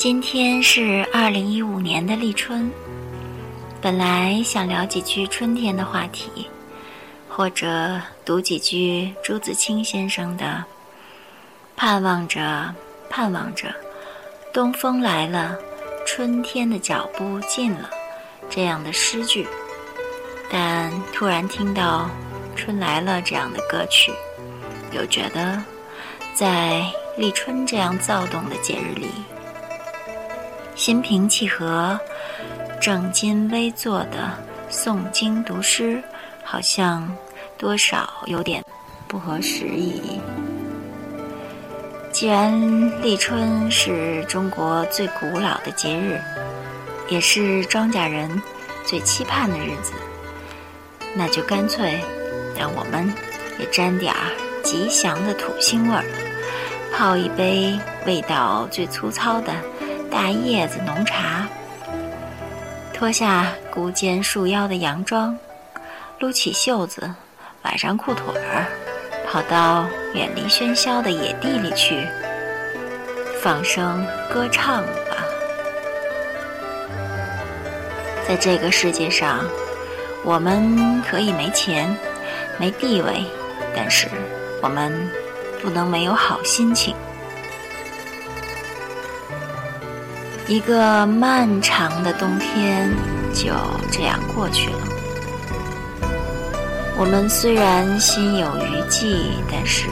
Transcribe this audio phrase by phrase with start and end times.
[0.00, 2.72] 今天是二零一五年的立春，
[3.82, 6.48] 本来想聊几句春天的话题，
[7.28, 10.64] 或者读几句朱自清先生的
[11.76, 12.74] “盼望着，
[13.10, 13.74] 盼望着，
[14.54, 15.54] 东风来了，
[16.06, 17.90] 春天的脚步近了”
[18.48, 19.46] 这样的诗句，
[20.50, 22.08] 但突然听到
[22.58, 24.10] 《春来了》这样的歌曲，
[24.92, 25.62] 又觉得
[26.34, 29.10] 在立春这样躁动的节日里。
[30.80, 32.00] 心平气和、
[32.80, 34.32] 正襟危坐的
[34.70, 36.02] 诵经读诗，
[36.42, 37.14] 好像
[37.58, 38.64] 多少有点
[39.06, 40.18] 不合时宜。
[42.10, 42.58] 既然
[43.02, 46.18] 立春是中国最古老的节日，
[47.10, 48.40] 也是庄稼人
[48.86, 49.92] 最期盼的日子，
[51.14, 52.00] 那就干脆
[52.58, 53.12] 让我们
[53.58, 56.04] 也沾点儿吉祥的土腥味儿，
[56.90, 59.52] 泡一杯味道最粗糙的。
[60.10, 61.46] 大叶子浓茶，
[62.92, 65.36] 脱下孤肩束腰的洋装，
[66.18, 67.14] 撸起袖子，
[67.62, 68.66] 挽上裤腿儿，
[69.26, 72.06] 跑到远离喧嚣的野地里去，
[73.40, 75.16] 放声歌唱吧。
[78.26, 79.44] 在这个世界上，
[80.24, 81.96] 我们可以没钱、
[82.58, 83.24] 没地位，
[83.74, 84.08] 但是
[84.60, 84.92] 我们
[85.62, 86.94] 不能没有好心情。
[90.50, 92.90] 一个漫长的冬天
[93.32, 93.52] 就
[93.88, 94.78] 这样过去了。
[96.98, 99.86] 我们虽然心有余悸，但是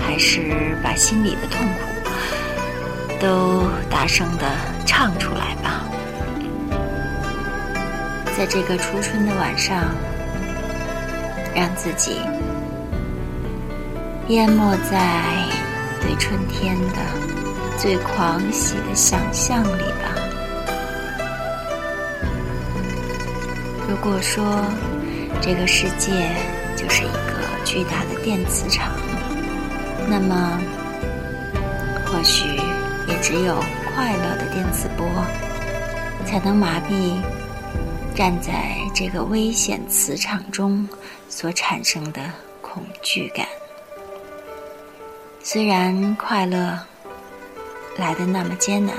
[0.00, 1.80] 还是把心里的痛苦
[3.20, 4.44] 都大声的
[4.86, 5.84] 唱出来吧。
[8.36, 9.86] 在这个初春的晚上，
[11.52, 12.20] 让自己
[14.28, 15.24] 淹没在
[16.00, 17.37] 对春天的。
[17.80, 20.14] 最狂喜的想象里吧。
[23.88, 24.64] 如果说
[25.40, 26.34] 这个世界
[26.76, 28.92] 就是一个巨大的电磁场，
[30.08, 30.60] 那么
[32.04, 32.48] 或许
[33.06, 33.62] 也只有
[33.94, 35.06] 快乐的电磁波，
[36.26, 37.22] 才能麻痹
[38.12, 40.86] 站在这个危险磁场中
[41.28, 42.20] 所产生的
[42.60, 43.46] 恐惧感。
[45.44, 46.76] 虽然快乐。
[47.98, 48.94] 来的那么艰难，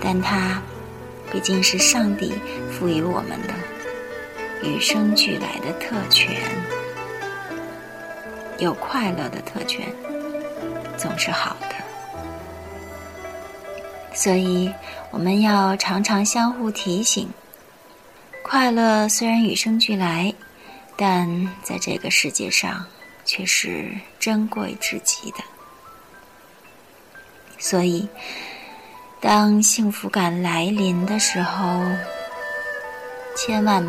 [0.00, 0.60] 但它
[1.30, 2.34] 毕竟是上帝
[2.70, 3.54] 赋予我们的
[4.62, 6.36] 与生俱来的特权，
[8.58, 9.86] 有快乐的特权
[10.98, 11.76] 总是好的，
[14.12, 14.72] 所以
[15.12, 17.28] 我们要常常相互提醒：
[18.42, 20.34] 快乐虽然与生俱来，
[20.96, 22.84] 但在这个世界上
[23.24, 25.38] 却是珍贵至极的。
[27.66, 28.06] 所以，
[29.22, 31.80] 当幸福感来临的时候，
[33.34, 33.82] 千万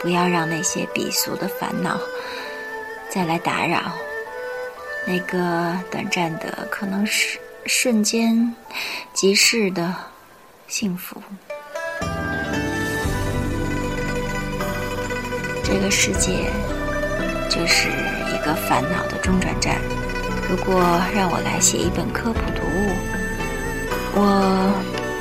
[0.00, 1.98] 不要让那些鄙俗的烦恼
[3.10, 3.90] 再来打扰
[5.04, 7.36] 那个短暂的、可能是
[7.66, 8.54] 瞬间
[9.12, 9.92] 即逝的
[10.68, 11.20] 幸福。
[15.64, 16.52] 这个世界
[17.50, 17.88] 就是
[18.32, 19.80] 一个烦恼的中转站。
[20.48, 20.80] 如果
[21.12, 22.90] 让我来写一本科普读物，
[24.14, 24.72] 我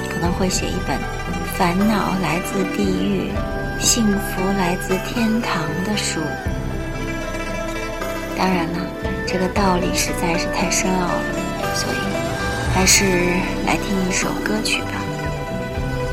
[0.08, 1.00] 可能会写一本
[1.58, 3.32] “烦恼来自地狱，
[3.80, 6.22] 幸福来自天堂”的书。
[8.38, 8.86] 当然了，
[9.26, 11.98] 这个道理实在是太深奥了，所以
[12.76, 13.04] 还是
[13.66, 15.02] 来听一首歌曲吧。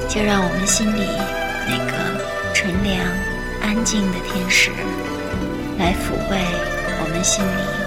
[0.08, 1.06] 就让我们心里
[1.68, 1.92] 那个
[2.54, 3.06] 纯良、
[3.60, 4.70] 安静的天使，
[5.78, 6.38] 来抚慰
[7.02, 7.81] 我们心里。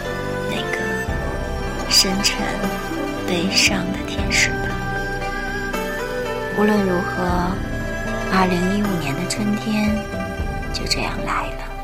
[2.06, 2.38] 深沉、
[3.28, 4.70] 悲伤的天使吧。
[6.56, 7.52] 无论如何，
[8.32, 9.90] 二零一五年的春天
[10.72, 11.75] 就这样来了。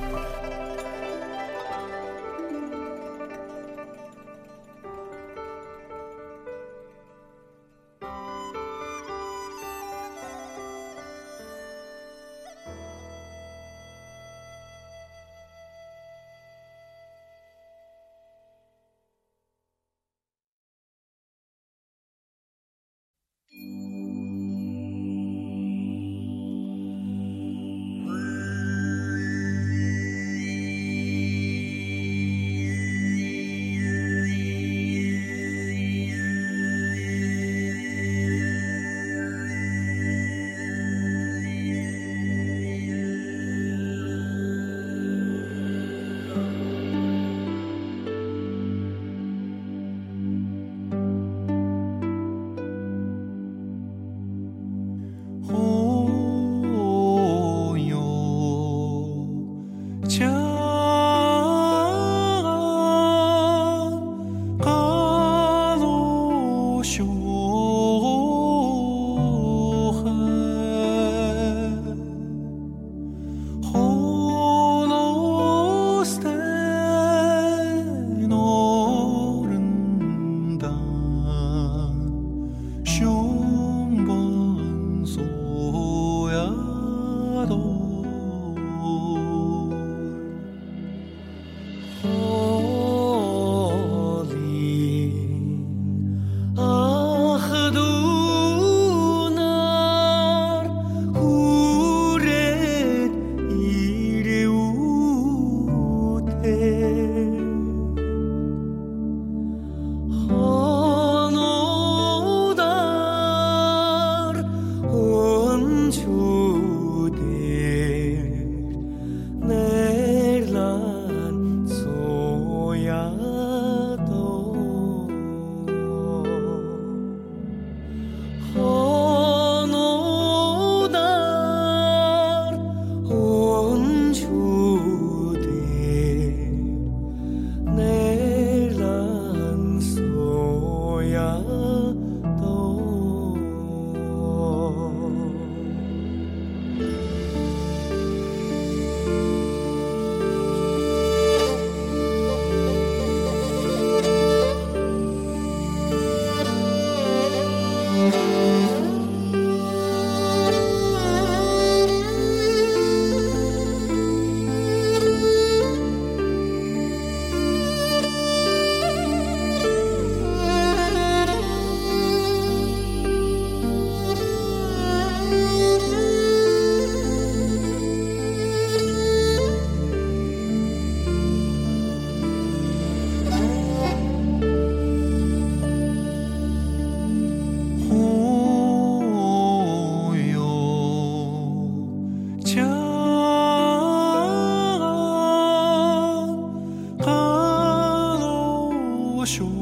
[199.22, 199.61] wash away.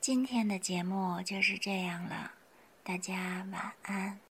[0.00, 2.32] 今天的节目就是这样了，
[2.82, 4.29] 大家晚安。